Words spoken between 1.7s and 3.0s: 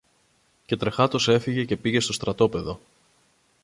πήγε στο στρατόπεδο.